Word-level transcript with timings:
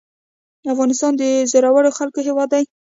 افغانستان 0.73 1.11
د 1.17 1.23
زړورو 1.51 1.95
خلکو 1.97 2.19
هیواد 2.27 2.49
دی 2.53 2.63